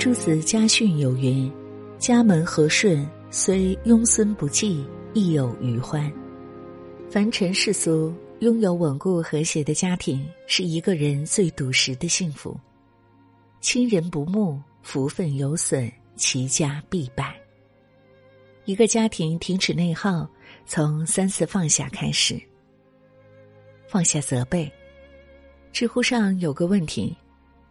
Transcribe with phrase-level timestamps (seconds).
[0.00, 1.52] 诸子家训有云
[2.00, 4.82] ：“家门和顺，虽庸孙不济，
[5.12, 6.10] 亦有余欢。”
[7.10, 12.58] 凡尘世俗，拥有稳固和谐的家庭，是一个人最笃实的幸福。
[13.60, 17.38] 亲人不睦，福分有损，其家必败。
[18.64, 20.26] 一个家庭停止内耗，
[20.64, 22.40] 从三次放下开始。
[23.86, 24.72] 放下责备。
[25.72, 27.14] 知乎上有个问题。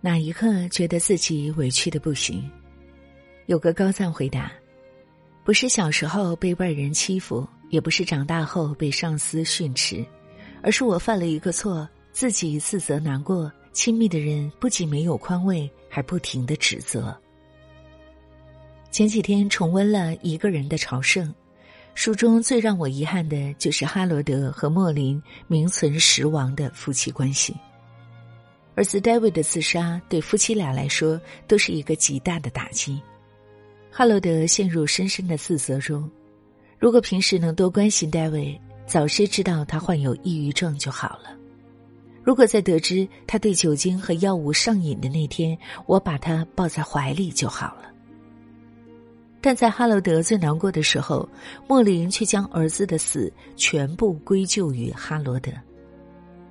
[0.00, 2.48] 哪一刻觉得自己委屈的不行？
[3.46, 4.52] 有个高赞回答：
[5.42, 10.04] 不是小时候被外人欺负，也不是长大后被上司训斥，
[10.62, 17.16] 而是我犯了一个错，自己自责难过，亲密的人不仅没有宽慰，还不停的指责。
[18.92, 21.34] 前几天重温了一个人的朝圣，
[21.94, 27.56] 书中最让我遗憾的就是哈罗德和莫林名存实亡的夫妻关系。
[28.78, 33.02] 儿子 David 的自杀对夫妻俩来说都是一个极大的打击。
[33.90, 36.08] 哈罗德陷入深深的自责中。
[36.78, 41.36] 如果平时能多关心 David，早些知道他患有抑郁症就好了。
[42.22, 47.92] 如果在得知他对酒精和药物上瘾的那天，我把他抱在怀里就好了。
[49.40, 51.28] 但在哈罗德最难过的时候，
[51.66, 55.50] 莫林却将儿子的死全部归咎于哈罗德。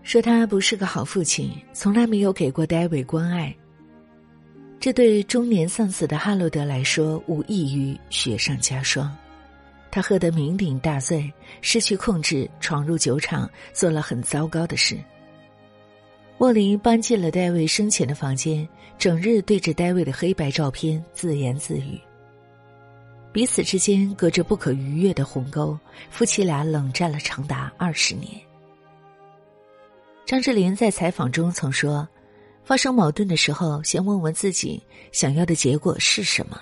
[0.08, 3.54] 说他不是个好父亲，从来没有给过戴维关爱。
[4.80, 9.14] 这对中年丧子的哈罗德来说，无异于雪上加霜。
[9.92, 14.98] 他喝得酩酊大醉，失去控制，闯入酒厂，做了很糟糕的事。
[16.38, 18.66] 莫林搬进了戴维生前的房间，
[18.98, 22.00] 整日对着戴维的黑白照片自言自语。
[23.34, 25.78] 彼此之间隔着不可逾越的鸿沟，
[26.10, 28.47] 夫妻俩冷战了长达二十年。
[30.28, 32.06] 张智霖在采访中曾说
[32.66, 34.84] ：“发生矛盾的时候，先问问自己
[35.14, 36.60] 想要的结果是什么，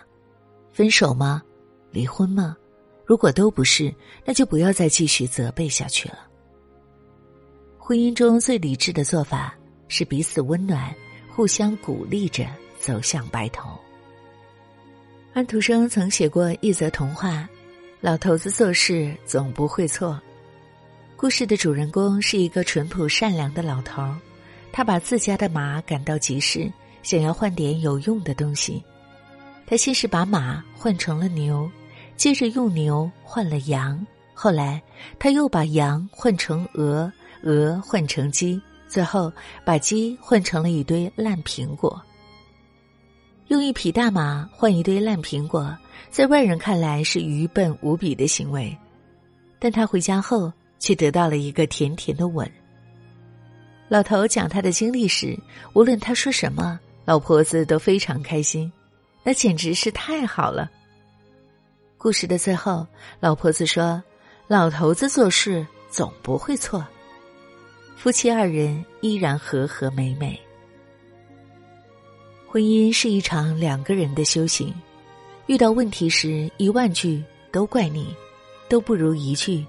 [0.71, 1.41] 分手吗？
[1.89, 2.55] 离婚吗？
[3.07, 3.91] 如果都不是，
[4.23, 6.19] 那就不要再继续责备下去了。
[7.79, 10.93] 婚姻中最理智的做法是彼此温暖，
[11.27, 12.45] 互相鼓励着
[12.79, 13.71] 走向白头。”
[15.33, 17.49] 安徒生曾写过一则童话
[17.99, 20.21] ：“老头子做事总不会错。”
[21.25, 24.15] 故事的主人公是一个淳朴善良的老头儿，
[24.71, 26.71] 他把自家的马赶到集市，
[27.01, 28.79] 想要换点有用的东西。
[29.65, 31.67] 他先是把马换成了牛，
[32.15, 34.05] 接着用牛换了羊，
[34.35, 34.79] 后来
[35.17, 37.11] 他又把羊换成鹅，
[37.41, 39.33] 鹅换成鸡，最后
[39.65, 41.99] 把鸡换成了一堆烂苹果。
[43.47, 45.75] 用一匹大马换一堆烂苹果，
[46.11, 48.77] 在外人看来是愚笨无比的行为，
[49.57, 50.53] 但他回家后。
[50.79, 52.49] 却得到了一个甜甜的吻。
[53.87, 55.37] 老头讲他的经历时，
[55.73, 58.71] 无论他说什么，老婆子都非常开心，
[59.23, 60.71] 那简直是太好了。
[61.97, 62.85] 故事的最后，
[63.19, 64.03] 老婆子说
[64.47, 66.85] ：“老头子做事总不会错。”
[67.95, 70.39] 夫妻二人依然和和美美。
[72.47, 74.73] 婚姻是一场两个人的修行，
[75.47, 78.15] 遇到问题时，一万句都怪你，
[78.69, 79.65] 都不如一句。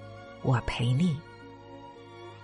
[0.46, 1.16] 我陪你。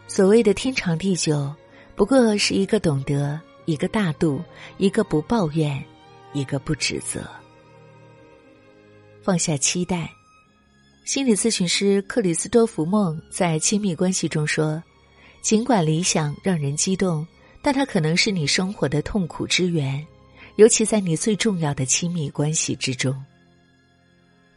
[0.09, 1.55] 所谓的天长地久，
[1.95, 4.43] 不过是一个懂得，一个大度，
[4.77, 5.83] 一个不抱怨，
[6.33, 7.25] 一个不指责。
[9.23, 10.11] 放下期待。
[11.05, 14.83] 心理咨询师克里斯多弗梦在亲密关系中说
[15.41, 17.27] ：“尽管理想让人激动，
[17.63, 20.05] 但它可能是你生活的痛苦之源，
[20.57, 23.17] 尤其在你最重要的亲密关系之中。”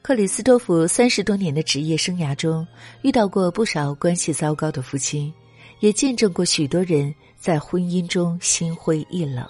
[0.06, 2.64] 克里斯托弗三十多年的职业生涯中，
[3.02, 5.34] 遇到过不少关系糟糕的夫妻，
[5.80, 9.44] 也见证过许多人在婚姻中心灰意冷。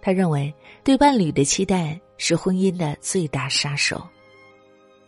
[0.00, 4.00] 他认为，对伴侣的期待是婚姻的最大杀手。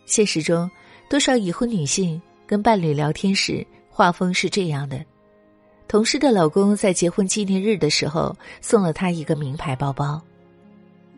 [0.05, 0.69] 现实中，
[1.09, 5.01] 多少已婚女性跟伴侣聊天时，画风是这样的：
[5.87, 10.21] 同事的老公在结婚纪念日的时候送了她一个名牌包包，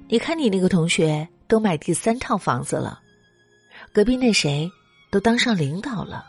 [0.08, 3.02] 你看你那个同学都买第三套房子了。
[3.96, 4.70] 隔壁那谁，
[5.10, 6.26] 都当上领导了。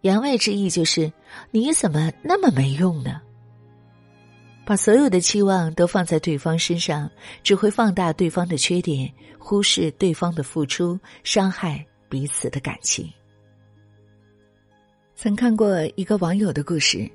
[0.00, 1.12] 言外之意就是，
[1.52, 3.20] 你怎么那么没用呢？
[4.66, 7.08] 把所有的期望都放在对方身上，
[7.44, 9.08] 只会放大对方的缺点，
[9.38, 13.08] 忽视对方的付出，伤害彼此的感情。
[15.14, 17.08] 曾看过一个网友的故事，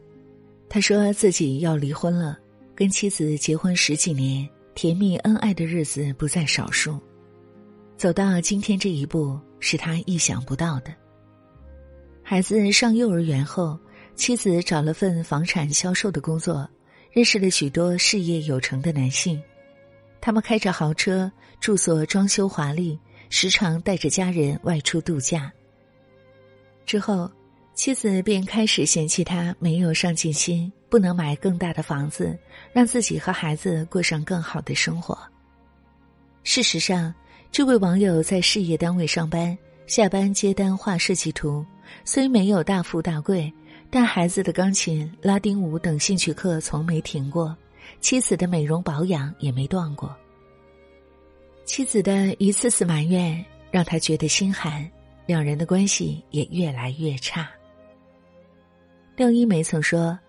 [0.70, 2.40] 他说自己要离婚了，
[2.74, 6.98] 跟妻子结婚十几年，甜蜜恩爱的日子不在少数。
[7.98, 10.94] 走到今天这一步是他意想不到的。
[12.22, 13.80] 孩子上幼儿园后，
[14.16, 16.70] 妻子找了份房产销售的工作，
[17.12, 19.42] 认识了许多事业有成的男性。
[20.20, 21.32] 他们开着豪车，
[21.62, 23.00] 住所装修华丽，
[23.30, 25.52] 时常带着家人外出度假。
[26.86, 27.32] 之后，
[27.76, 32.38] 妻子便开始嫌弃他没有上进心，不能买更大的房子，
[32.74, 35.18] 让自己和孩子过上更好的生活。
[36.44, 37.14] 事实上，
[37.56, 39.58] 这位网友在事业单位上班，
[39.88, 41.66] 下班接单画设计图，
[42.04, 43.50] 虽没有大富大贵，
[43.90, 47.56] 但孩子的钢琴、拉丁舞等兴趣课从没停过。
[48.02, 50.14] 妻子的美容保养也没断过。
[51.64, 53.42] 妻子的一次次埋怨
[53.72, 54.86] 让他觉得心寒，
[55.26, 57.50] 两人的关系也越来越差。
[59.16, 60.20] 廖一梅曾说：“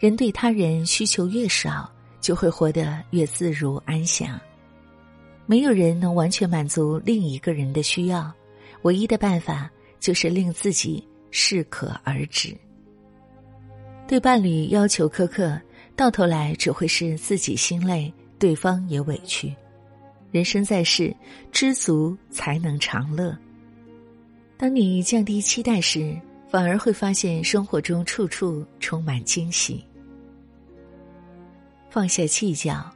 [0.00, 1.92] 人对他人需求越少，
[2.22, 4.40] 就会活得越自如安详。
[5.50, 8.32] 没有人能完全满足另一个人的需要，
[8.82, 9.68] 唯一的办法
[9.98, 12.56] 就是令自己适可而止。
[14.06, 15.60] 对伴侣要求苛刻。”
[15.96, 19.54] 到头来只会是自己心累，对方也委屈。
[20.30, 21.14] 人生在世，
[21.52, 23.36] 知足才能长乐。
[24.56, 26.16] 当你降低期待时，
[26.48, 29.84] 反而会发现生活中处处充满惊喜。
[31.90, 32.90] 放下计较，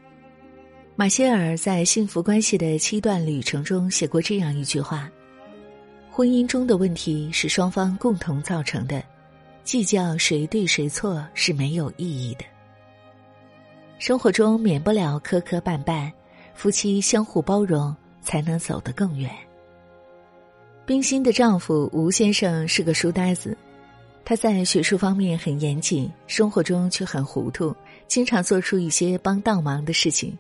[0.97, 5.11] 马歇尔在《幸福关系的七段旅程》中写过这样一句话
[6.09, 9.03] ：“婚姻中的问题是双方共同造成的，
[9.65, 12.45] 计较谁对谁错是没有意义的。”
[13.99, 16.13] 生活中免不了磕磕绊绊，
[16.55, 19.29] 夫妻相互包容才能走得更远。
[20.87, 23.59] 冰心的丈夫吴先生是个书呆子，
[24.25, 27.75] 他在学术方面很严谨，生活中却很糊涂，
[28.07, 30.39] 经常做出一些帮倒忙的事情。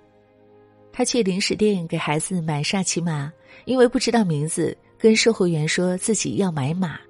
[0.96, 3.32] 他去零食店给孩子买沙琪玛，
[3.64, 7.00] 因为不知道名字，跟售货员说自己要买马。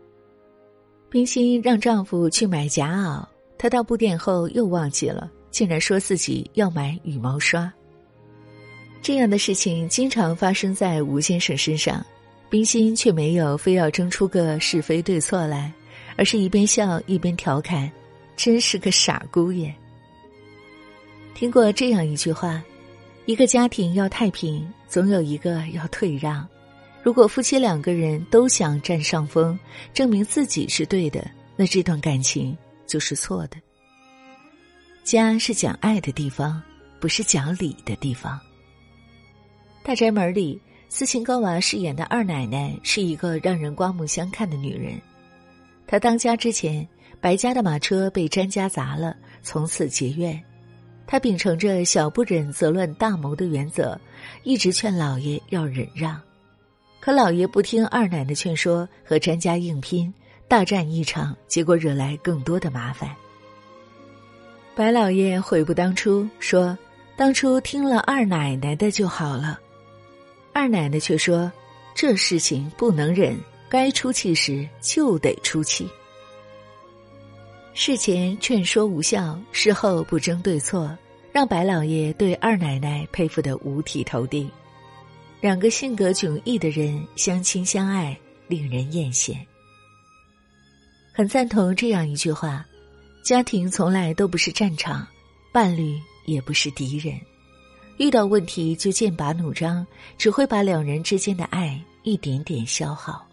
[1.11, 3.23] 冰心让丈夫去买夹袄，
[3.59, 5.31] 他到布店后又忘记了。
[5.51, 7.73] 竟然说自己要买羽毛刷。
[9.01, 12.05] 这样的事情经常发生在吴先生身上，
[12.51, 15.73] 冰心却没有非要争出个是非对错来，
[16.17, 17.89] 而是一边笑一边调侃
[18.35, 19.73] ：“真是个傻姑爷。”
[21.37, 22.61] 听过这样一句话
[23.26, 26.47] ：“一个家庭要太平，总有一个要退让。
[27.03, 29.59] 如果夫妻两个人都想占上风，
[29.94, 31.26] 证明自己是对的，
[31.56, 32.56] 那这段感情
[32.87, 33.56] 就是错的。”
[35.05, 36.62] 家是讲爱的地方，
[37.00, 38.38] 不是讲理的地方。
[39.82, 40.61] 大宅门里，
[40.91, 45.00] 斯琴高娃饰演的二奶奶是一个让人刮目相看的女人。
[45.87, 46.87] 她当家之前，
[47.21, 50.43] 白家的马车被詹家砸了，从此结怨。
[51.06, 54.01] 他秉承着小不忍则乱大谋的原则，
[54.43, 56.21] 一直劝老爷要忍让。
[57.01, 60.12] 可老爷不听二奶奶劝说，和詹家硬拼，
[60.49, 63.15] 大战一场，结果惹来更多的麻烦。
[64.75, 66.77] 白老爷悔不当初，说
[67.17, 69.61] ：“当初听了二奶奶的就好了。”
[70.53, 71.53] 二奶奶却说
[71.95, 73.37] ：“这事情不能忍，
[73.69, 75.89] 该出气时就得出气。
[77.75, 80.97] 事前劝说无效，事后不争对错，
[81.32, 84.49] 让白老爷对二奶奶佩服得五体投地。
[85.41, 88.17] 两个性格迥异的人相亲相爱，
[88.47, 89.37] 令人艳羡。
[91.12, 92.64] 很赞同这样一句话。”
[93.25, 95.07] 家庭从来都不是战场，
[95.50, 97.19] 伴侣也不是敌人。
[97.97, 99.87] 遇到问题就剑拔弩张，
[100.19, 103.26] 只会把两人之间的爱一点点消耗。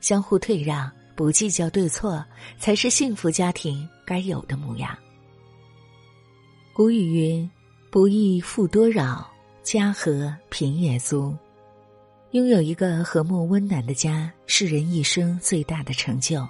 [0.00, 2.24] 相互退让，不计较对错，
[2.58, 4.96] 才是幸福家庭该有的模样。
[6.72, 7.50] 古语云
[7.90, 9.30] ：“不义富多扰，
[9.62, 11.34] 家和贫也足。”
[12.32, 16.46] 拥有一个和睦温暖的家，是人一生最大的成就。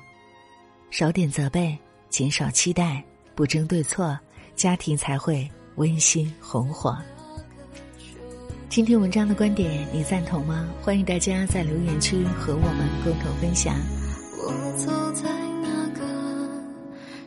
[0.90, 1.76] 少点责备。
[2.10, 3.04] 减少期待，
[3.34, 4.16] 不争对错，
[4.54, 6.96] 家庭才会温馨红火。
[8.68, 10.70] 今天文章的观点，你赞同吗？
[10.80, 13.74] 欢迎大家在留言区和我们共同分享。
[14.46, 15.30] 我走在
[15.62, 16.04] 那个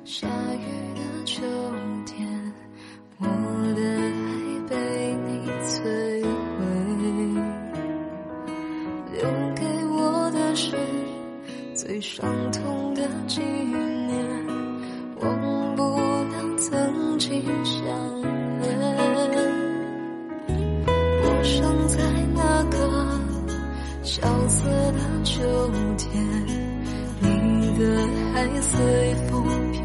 [0.06, 1.42] 下雨的秋
[2.06, 2.28] 天，
[3.18, 3.26] 我
[3.76, 4.30] 的爱
[4.70, 4.76] 被
[5.26, 5.82] 你摧
[6.60, 6.62] 毁，
[9.14, 9.20] 留
[9.56, 10.78] 给我的是
[11.74, 14.48] 最伤痛的纪念。
[15.20, 17.82] 忘不了曾经相
[18.62, 18.87] 恋，
[28.70, 29.82] 随风飘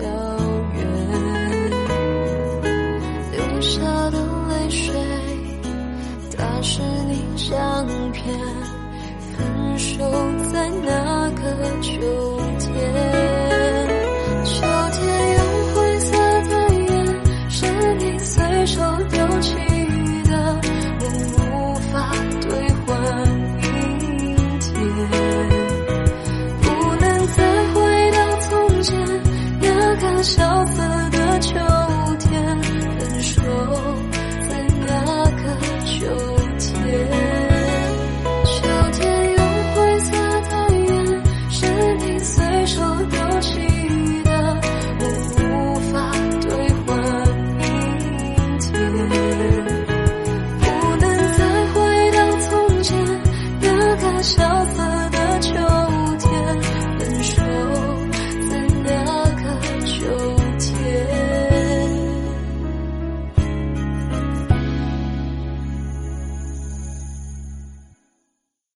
[0.74, 0.80] 远，
[3.30, 4.92] 流下的泪水
[6.36, 8.22] 打湿你相片，
[9.36, 10.04] 分手
[10.52, 11.40] 在那个
[11.80, 11.90] 秋
[12.58, 13.11] 天。
[48.82, 49.21] you.